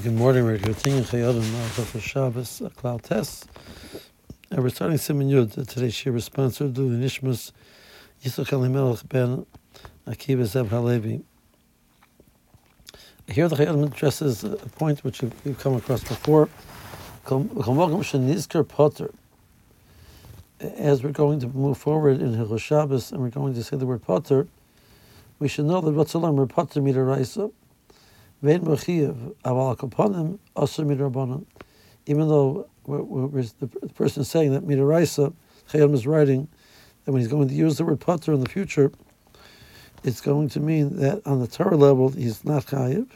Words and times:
Good 0.00 0.14
morning, 0.14 0.46
we're 0.46 0.56
continuing 0.56 1.04
Chayei 1.04 1.28
Adam 1.28 1.42
uh, 1.42 1.84
for 1.84 2.00
Shabbos, 2.00 2.62
uh, 2.62 2.70
Klal 2.70 3.02
Tes. 3.02 3.44
And 4.50 4.62
we're 4.62 4.70
starting 4.70 4.96
Siman 4.96 5.30
Yud. 5.30 5.52
Today's 5.68 5.92
shiur 5.92 6.16
is 6.16 6.24
sponsored 6.24 6.72
by 6.72 6.80
Nishmas 6.80 7.52
Yitzchak 8.24 8.52
Elimelech 8.52 9.06
ben 9.06 9.44
Akiva 10.06 10.46
Zeb 10.46 10.68
Halevi. 10.68 11.20
Here 13.28 13.48
the 13.48 13.56
Chayei 13.56 13.68
Adam 13.68 13.84
addresses 13.84 14.44
a 14.44 14.56
point 14.56 15.04
which 15.04 15.20
we've 15.20 15.58
come 15.58 15.74
across 15.74 16.02
before. 16.02 16.48
As 17.26 17.34
we're 21.02 21.12
going 21.12 21.40
to 21.40 21.48
move 21.48 21.76
forward 21.76 22.22
in 22.22 22.34
Hilchos 22.34 22.60
Shabbos 22.60 23.12
and 23.12 23.20
we're 23.20 23.28
going 23.28 23.52
to 23.52 23.62
say 23.62 23.76
the 23.76 23.84
word 23.84 24.02
Patur, 24.02 24.48
we 25.38 25.48
should 25.48 25.66
know 25.66 25.82
that 25.82 25.94
Ratzalam 25.94 26.38
are 26.38 26.46
Patur 26.46 26.80
Midrabanan. 28.42 30.38
Even 32.06 32.28
though 32.28 32.68
we're, 32.86 33.02
we're, 33.02 33.42
the 33.60 33.68
person 33.94 34.22
is 34.22 34.28
saying 34.28 34.52
that 34.52 34.66
Midaraisa, 34.66 35.32
Chayei 35.68 35.82
Adam 35.82 35.94
is 35.94 36.06
writing 36.06 36.48
that 37.04 37.12
when 37.12 37.20
he's 37.20 37.30
going 37.30 37.48
to 37.48 37.54
use 37.54 37.78
the 37.78 37.84
word 37.84 38.00
Patur 38.00 38.34
in 38.34 38.40
the 38.40 38.48
future, 38.48 38.90
it's 40.04 40.20
going 40.20 40.48
to 40.50 40.60
mean 40.60 40.96
that 40.96 41.24
on 41.26 41.40
the 41.40 41.46
Torah 41.46 41.76
level 41.76 42.08
he's 42.08 42.44
not 42.44 42.66
Chayiv, 42.66 43.06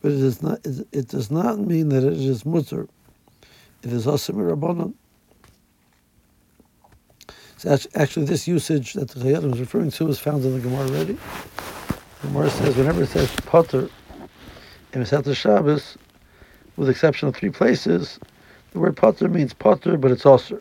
but 0.00 0.12
it 0.12 0.20
is 0.20 0.42
not. 0.42 0.64
It, 0.64 0.86
it, 0.92 1.08
does 1.08 1.30
not 1.30 1.58
mean 1.58 1.88
that 1.88 2.04
it 2.04 2.12
is 2.12 2.46
mutter. 2.46 2.86
It 3.82 3.92
is 3.92 4.06
also 4.06 4.32
mirabanan. 4.32 4.94
So 7.56 7.76
actually, 7.94 8.26
this 8.26 8.46
usage 8.46 8.92
that 8.94 9.08
the 9.08 9.20
Chayei 9.20 9.36
Adam 9.36 9.52
is 9.52 9.60
referring 9.60 9.90
to 9.90 10.08
is 10.08 10.20
found 10.20 10.44
in 10.44 10.54
the 10.54 10.60
Gemara 10.60 10.86
already. 10.86 11.18
The 12.22 12.28
Gemara 12.28 12.50
says 12.50 12.76
whenever 12.76 13.02
it 13.02 13.08
says 13.08 13.28
patur 13.30 13.90
in 14.92 15.02
Masechta 15.02 15.34
Shabbos, 15.34 15.96
with 16.76 16.86
the 16.86 16.92
exception 16.92 17.28
of 17.28 17.36
three 17.36 17.50
places, 17.50 18.18
the 18.72 18.78
word 18.78 18.96
patur 18.96 19.30
means 19.30 19.54
patur, 19.54 20.00
but 20.00 20.10
it's 20.10 20.26
also. 20.26 20.60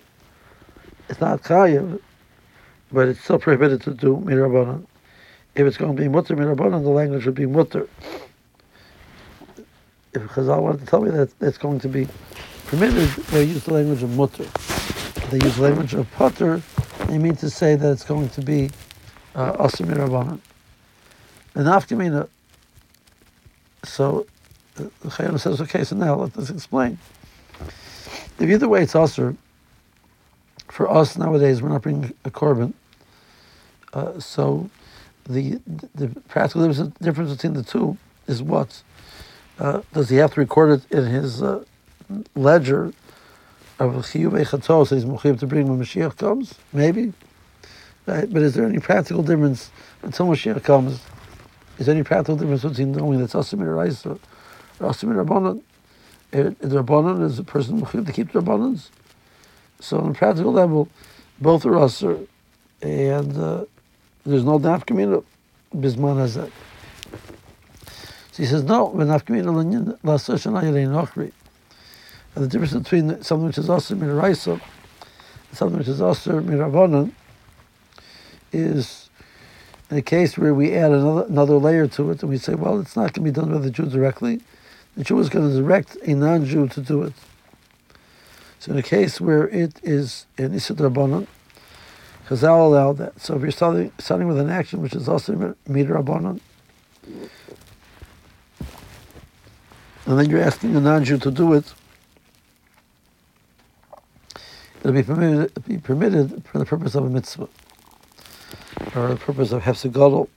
It's 1.09 1.19
not 1.19 1.41
chayiv, 1.41 1.99
but 2.91 3.08
it's 3.08 3.19
still 3.21 3.39
prohibited 3.39 3.81
to 3.83 3.94
do 3.94 4.17
mirabanan. 4.17 4.86
If 5.55 5.66
it's 5.66 5.77
going 5.77 5.95
to 5.95 6.02
be 6.02 6.08
mutter 6.08 6.36
mirabanan, 6.36 6.83
the 6.83 6.89
language 6.89 7.25
would 7.25 7.36
be 7.36 7.47
mutter. 7.47 7.88
If 10.13 10.21
Chazal 10.23 10.61
wanted 10.61 10.81
to 10.81 10.86
tell 10.86 11.02
me 11.02 11.09
that 11.11 11.31
it's 11.41 11.58
going 11.58 11.80
to 11.80 11.88
be 11.88 12.08
permitted, 12.67 13.09
they 13.27 13.43
use 13.43 13.64
the 13.66 13.73
language 13.73 14.03
of 14.03 14.16
mutter. 14.16 14.45
They 15.30 15.43
use 15.45 15.55
the 15.55 15.64
language 15.64 15.93
of 15.93 16.08
patur 16.16 16.61
they 17.09 17.17
mean 17.17 17.36
to 17.38 17.49
say 17.49 17.75
that 17.75 17.91
it's 17.91 18.03
going 18.03 18.30
to 18.30 18.41
be 18.41 18.69
uh, 19.33 19.53
Asim 19.53 19.88
Rabbanan. 19.88 20.39
And 21.55 21.66
Nafkamina, 21.66 22.27
so 23.83 24.25
uh, 24.77 24.83
the 25.02 25.09
Chayei 25.09 25.25
Adam 25.25 25.38
says, 25.38 25.61
okay, 25.61 25.83
so 25.83 25.95
now 25.95 26.16
let 26.16 26.38
us 26.38 26.49
explain. 26.49 26.97
If 28.39 28.49
either 28.49 28.69
way 28.69 28.83
it's 28.83 28.94
Asr, 28.94 29.36
for 30.67 30.89
us 30.89 31.17
nowadays, 31.17 31.61
we're 31.61 31.69
not 31.69 31.81
bringing 31.81 32.13
a 32.23 32.31
korban. 32.31 32.73
Uh, 33.94 34.19
so 34.19 34.69
the 35.25 35.59
the 35.95 36.08
practical 36.27 36.67
difference 36.67 37.31
between 37.31 37.53
the 37.53 37.63
two 37.63 37.97
is 38.27 38.41
what? 38.41 38.81
Uh, 39.58 39.81
does 39.93 40.09
he 40.09 40.17
have 40.17 40.33
to 40.33 40.39
record 40.39 40.80
it 40.80 40.91
in 40.91 41.05
his 41.05 41.41
uh, 41.41 41.64
ledger 42.36 42.93
of 43.80 43.93
chiyuv 43.93 44.31
echatos, 44.31 44.88
so 44.88 44.95
he's 44.95 45.05
mechuyev 45.05 45.39
to 45.39 45.47
bring 45.47 45.67
when 45.67 45.80
Mashiach 45.80 46.17
comes, 46.17 46.55
maybe. 46.71 47.14
Right? 48.05 48.31
But 48.31 48.41
is 48.41 48.53
there 48.53 48.66
any 48.66 48.80
practical 48.80 49.23
difference 49.23 49.71
until 50.02 50.27
Mashiach 50.27 50.64
comes? 50.64 51.02
Is 51.80 51.88
any 51.88 52.03
practical 52.03 52.35
difference 52.35 52.63
between 52.63 52.91
knowing 52.91 53.19
that's 53.19 53.33
asim 53.33 53.61
Raisa 53.66 54.11
or 54.11 54.89
asim 54.89 55.16
rabbanon? 55.16 55.61
The 56.31 56.83
rabbanon 56.83 57.23
is 57.23 57.39
a 57.39 57.44
person 57.44 57.80
to 57.80 58.11
keep 58.11 58.33
the 58.33 58.41
rabbanons. 58.41 58.89
So 59.80 59.99
on 59.99 60.11
a 60.11 60.13
practical 60.13 60.52
level, 60.52 60.89
both 61.39 61.66
are 61.66 61.81
aser, 61.81 62.19
and 62.81 63.37
uh, 63.37 63.64
there's 64.26 64.43
no 64.43 64.59
nafkamina 64.59 65.23
bisman 65.73 66.17
hazek. 66.17 66.52
So 68.33 68.43
he 68.43 68.45
says 68.45 68.64
no, 68.64 68.89
nafkamina 68.89 69.45
lanyin 69.45 69.98
la 70.03 70.15
soshan 70.15 70.61
ayalei 70.61 70.86
nochri. 70.86 71.32
And 72.36 72.43
the 72.43 72.48
difference 72.49 72.73
between 72.73 73.23
something 73.23 73.48
which 73.48 73.58
is 73.58 73.70
also 73.70 73.95
miraisa 73.95 74.52
and 74.52 74.61
something 75.58 75.77
which 75.77 75.87
is 75.87 76.02
also 76.02 76.42
miravanan 76.42 77.14
is 78.52 79.08
in 79.08 79.08
a 79.98 80.02
case 80.02 80.38
where 80.38 80.54
we 80.54 80.73
add 80.73 80.92
another, 80.92 81.26
another 81.26 81.55
layer 81.55 81.88
to 81.88 82.11
it 82.11 82.22
and 82.22 82.30
we 82.30 82.38
say, 82.38 82.54
well, 82.54 82.80
it's 82.80 82.95
not 82.95 83.14
going 83.14 83.14
to 83.14 83.22
be 83.22 83.32
done 83.32 83.52
by 83.52 83.58
the 83.58 83.72
Jew 83.72 83.86
directly. 83.86 84.42
The 84.95 85.04
Jew 85.04 85.20
is 85.20 85.30
going 85.30 85.50
to 85.50 85.55
direct 85.55 85.98
a 86.05 86.14
non-Jew 86.14 86.67
to 86.70 86.82
do 86.82 87.04
it. 87.04 87.14
So 88.60 88.73
in 88.73 88.77
a 88.77 88.83
case 88.83 89.20
where 89.22 89.48
it 89.48 89.80
is 89.83 90.26
an 90.38 90.52
Isad 90.52 90.76
Rabbanan, 90.76 91.27
Chazal 92.27 92.66
allowed 92.66 92.98
that. 92.98 93.20
So 93.20 93.36
if 93.36 93.42
you're 93.42 93.52
starting, 93.52 93.92
starting 93.98 94.27
with 94.27 94.38
an 94.38 94.50
action 94.50 94.82
which 94.82 94.94
is 94.94 95.10
also 95.10 95.33
Midah 95.67 96.04
Rabbanan, 96.04 96.39
and 100.06 100.20
then 100.20 100.30
you're 100.30 100.42
asking 100.42 100.76
a 100.76 100.82
non-Jew 100.82 101.17
to 101.20 101.32
do 101.32 101.54
it, 101.54 101.73
it'll 104.82 104.92
be 104.92 105.04
permitted, 105.04 105.66
be 105.66 105.77
permitted 105.77 106.44
for 106.45 106.60
the 106.60 106.66
purpose 106.66 106.95
of 106.95 107.06
a 107.06 107.10
mitzvah, 107.10 107.48
or 108.99 109.08
the 109.10 109.15
purpose 109.15 109.52
of 109.52 109.64
hefsegadol, 109.64 110.27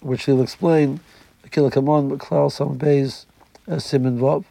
which 0.00 0.24
he'll 0.24 0.42
explain, 0.42 1.00
kilakamon, 1.50 2.16
klal, 2.16 2.50
some 2.50 2.78
bays, 2.78 3.26
as 3.66 3.84
siman 3.84 4.18
vav. 4.18 4.44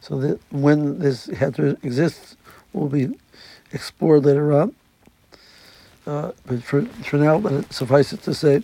So 0.00 0.18
that 0.18 0.40
when 0.50 0.98
this 0.98 1.26
had 1.26 1.54
to 1.56 1.78
exist 1.82 2.36
will 2.72 2.88
be 2.88 3.18
explored 3.72 4.24
later 4.24 4.52
on. 4.52 4.74
Uh, 6.06 6.32
but 6.46 6.62
for, 6.62 6.82
for 6.82 7.16
now, 7.16 7.36
let 7.36 7.54
it 7.54 7.72
suffice 7.72 8.12
it 8.12 8.22
to 8.22 8.34
say, 8.34 8.62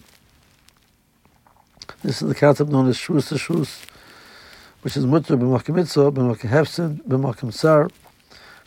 this 2.03 2.23
is 2.23 2.29
the 2.29 2.35
concept 2.35 2.71
known 2.71 2.89
as 2.89 2.97
shus 2.97 3.29
to 3.29 3.37
shus, 3.37 3.87
which 4.83 4.97
is 4.97 5.07
mutter 5.07 5.37
b'makim 5.37 5.75
mitzvah, 5.75 6.13
b'makim 6.13 7.01
b'makim 7.03 7.53
sar, 7.53 7.89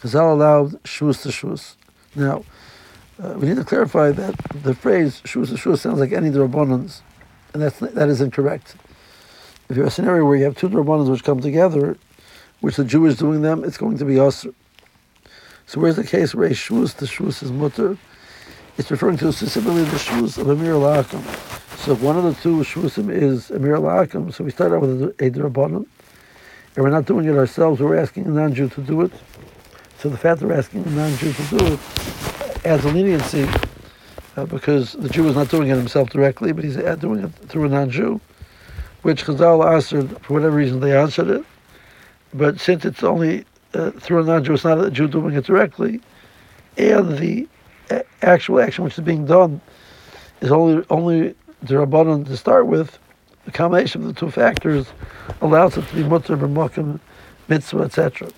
Chazal 0.01 0.33
allowed 0.33 0.83
shus 0.83 1.22
to 1.22 1.29
shus. 1.29 1.75
Now, 2.16 2.44
uh, 3.22 3.34
we 3.38 3.47
need 3.47 3.57
to 3.57 3.63
clarify 3.63 4.12
that 4.12 4.35
the 4.63 4.74
phrase 4.74 5.22
shus 5.22 5.47
shus 5.47 5.79
sounds 5.79 6.00
like 6.00 6.12
any 6.12 6.29
drabanans, 6.29 7.01
and 7.53 7.62
that's 7.62 7.79
that 7.79 8.09
is 8.09 8.22
incorrect. 8.22 8.75
If 9.69 9.78
you 9.78 9.84
have 9.84 9.91
a 9.91 9.96
scenario 9.96 10.25
where 10.25 10.35
you 10.35 10.44
have 10.46 10.57
two 10.57 10.69
drabanans 10.69 11.09
which 11.09 11.24
come 11.24 11.40
together, 11.40 11.97
which 12.62 12.75
the 12.75 12.84
Jew 12.84 13.06
is 13.06 13.18
doing 13.18 13.41
them, 13.41 13.63
it's 13.63 13.78
going 13.78 13.97
to 13.97 14.06
be 14.06 14.16
usr. 14.16 14.53
So 15.66 15.79
where's 15.79 15.96
the 15.96 16.03
case 16.03 16.34
where 16.34 16.47
a 16.47 16.51
shus 16.51 16.96
to 16.97 17.06
shus 17.06 17.44
is 17.44 17.51
mutter? 17.51 17.97
It's 18.78 18.90
referring 18.90 19.18
to 19.18 19.31
specifically 19.31 19.84
the 19.84 19.97
shus 19.97 20.38
of 20.38 20.50
Amir 20.50 20.74
La'akam. 20.74 21.22
So 21.78 21.91
if 21.91 22.01
one 22.01 22.18
of 22.18 22.24
the 22.24 22.34
two 22.41 22.62
shusim 22.62 23.12
is 23.12 23.51
Amir 23.51 23.78
La'akam, 23.78 24.34
so 24.34 24.44
we 24.44 24.51
start 24.51 24.72
out 24.72 24.81
with 24.81 25.03
a, 25.03 25.16
a 25.19 25.85
and 26.75 26.84
we're 26.84 26.90
not 26.90 27.06
doing 27.06 27.25
it 27.25 27.35
ourselves, 27.35 27.80
we're 27.81 27.97
asking 27.97 28.25
a 28.25 28.30
non-Jew 28.30 28.69
to 28.69 28.81
do 28.81 29.01
it. 29.01 29.12
So 30.00 30.09
the 30.09 30.18
fact 30.18 30.40
they're 30.40 30.51
asking 30.51 30.85
a 30.85 30.90
non-Jew 30.90 31.34
to 31.34 31.44
do 31.44 31.74
it 31.74 31.80
adds 32.66 32.85
a 32.85 32.90
leniency 32.90 33.47
uh, 34.35 34.46
because 34.46 34.94
the 34.94 35.09
Jew 35.09 35.28
is 35.28 35.35
not 35.35 35.50
doing 35.50 35.69
it 35.69 35.75
himself 35.75 36.09
directly, 36.09 36.51
but 36.51 36.63
he's 36.63 36.75
doing 36.75 37.24
it 37.24 37.29
through 37.47 37.66
a 37.66 37.69
non-Jew, 37.69 38.19
which 39.01 39.25
Chazal 39.25 39.72
answered, 39.74 40.09
for 40.22 40.34
whatever 40.34 40.56
reason 40.56 40.79
they 40.79 40.97
answered 40.97 41.29
it. 41.29 41.46
But 42.34 42.59
since 42.59 42.85
it's 42.85 43.03
only 43.03 43.46
uh, 43.74 43.91
through 43.91 44.22
a 44.22 44.25
non-Jew, 44.25 44.53
it's 44.53 44.63
not 44.63 44.84
a 44.84 44.90
Jew 44.90 45.07
doing 45.07 45.35
it 45.35 45.46
directly, 45.46 46.01
and 46.78 47.18
the 47.18 47.47
actual 48.22 48.59
action 48.59 48.84
which 48.84 48.97
is 48.97 49.03
being 49.03 49.25
done 49.25 49.62
is 50.41 50.51
only 50.51 50.85
only 50.90 51.35
the 51.62 51.75
Rabbanon 51.75 52.25
to 52.25 52.35
start 52.35 52.68
with, 52.68 52.97
the 53.45 53.51
combination 53.51 54.01
of 54.01 54.07
the 54.07 54.13
two 54.13 54.31
factors 54.31 54.88
allows 55.41 55.78
it 55.78 55.88
to 55.88 55.95
be 55.95 56.03
mutter, 56.03 56.35
b'makim, 56.35 57.00
mitzvah, 57.48 57.83
etc. 57.83 58.30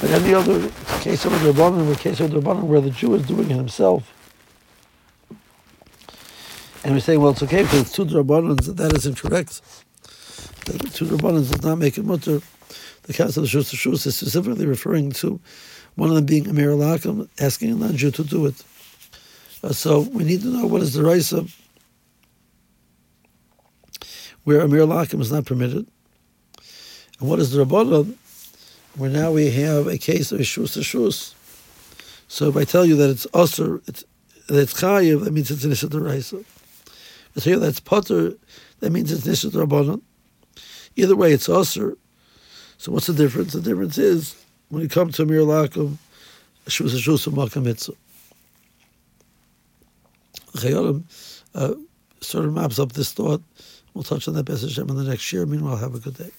But 0.00 0.10
any 0.10 0.34
other 0.34 0.70
case 1.00 1.24
of 1.24 1.32
the 1.40 1.52
Rabbanon, 1.52 1.92
a 1.92 1.96
case 1.96 2.20
of 2.20 2.34
a 2.34 2.40
Rabbanon 2.40 2.64
where 2.64 2.80
the 2.80 2.90
Jew 2.90 3.14
is 3.14 3.26
doing 3.26 3.50
it 3.50 3.56
himself, 3.56 4.12
and 6.84 6.94
we 6.94 7.00
say, 7.00 7.16
well, 7.16 7.30
it's 7.30 7.42
okay 7.42 7.62
because 7.62 7.80
it's 7.80 7.92
two 7.92 8.04
Rabbanons, 8.04 8.76
that 8.76 8.92
is 8.92 9.06
incorrect. 9.06 9.60
The 10.66 10.78
two 10.78 11.06
Rabbanons 11.06 11.50
does 11.50 11.62
not 11.62 11.78
make 11.78 11.98
it 11.98 12.04
mutter. 12.04 12.40
The 13.04 13.12
concept 13.12 13.46
of 13.46 13.50
Shus 13.50 13.74
Shus 13.74 14.06
is 14.06 14.16
specifically 14.16 14.66
referring 14.66 15.12
to 15.12 15.40
one 15.94 16.10
of 16.10 16.16
them 16.16 16.26
being 16.26 16.46
Amir 16.48 16.70
Lakim, 16.70 17.28
asking 17.40 17.72
a 17.72 17.74
non-Jew 17.74 18.10
to 18.12 18.24
do 18.24 18.46
it. 18.46 18.62
Uh, 19.64 19.72
so 19.72 20.00
we 20.00 20.24
need 20.24 20.42
to 20.42 20.48
know 20.48 20.66
what 20.66 20.82
is 20.82 20.92
the 20.92 21.02
Raisa 21.02 21.46
where 24.44 24.60
Amir 24.60 24.82
Lakim 24.82 25.20
is 25.20 25.32
not 25.32 25.44
permitted, 25.44 25.88
and 27.18 27.28
what 27.28 27.40
is 27.40 27.50
the 27.50 27.64
Rabbanon 27.64 28.14
where 28.96 29.10
now 29.10 29.30
we 29.30 29.50
have 29.50 29.86
a 29.86 29.98
case 29.98 30.32
of 30.32 30.40
shus 30.40 30.78
shus. 30.78 31.34
So 32.28 32.48
if 32.48 32.56
I 32.56 32.64
tell 32.64 32.84
you 32.84 32.96
that 32.96 33.10
it's 33.10 33.26
usr, 33.26 33.86
it's 33.86 34.04
that 34.48 34.60
it's 34.60 34.74
chayiv, 34.74 35.24
that 35.24 35.32
means 35.32 35.50
it's 35.50 35.64
nishat 35.64 35.90
deraisa. 35.90 36.40
If 36.40 37.36
I 37.36 37.40
tell 37.40 37.52
you 37.54 37.58
that's 37.60 37.80
patur, 37.80 38.38
that 38.80 38.90
means 38.90 39.12
it's 39.12 39.26
nishat 39.26 39.52
rabbanon. 39.52 40.02
Either 40.96 41.16
way, 41.16 41.32
it's 41.32 41.48
usr. 41.48 41.96
So 42.78 42.92
what's 42.92 43.06
the 43.06 43.12
difference? 43.12 43.52
The 43.52 43.60
difference 43.60 43.98
is 43.98 44.34
when 44.68 44.82
you 44.82 44.88
come 44.88 45.10
to 45.12 45.26
Mir 45.26 45.40
Lakum, 45.40 45.96
Shus 46.66 46.90
Shus 46.96 47.28
Makam 47.32 47.64
Mitzvah. 47.64 47.94
Uh, 51.54 51.74
sort 52.20 52.44
of 52.44 52.54
maps 52.54 52.78
up 52.78 52.92
this 52.92 53.12
thought. 53.12 53.42
We'll 53.94 54.04
touch 54.04 54.28
on 54.28 54.34
that 54.34 54.48
Hashem 54.48 54.88
in 54.88 54.96
the 54.96 55.04
next 55.04 55.32
year. 55.32 55.46
Meanwhile, 55.46 55.76
have 55.76 55.94
a 55.94 55.98
good 55.98 56.16
day. 56.16 56.30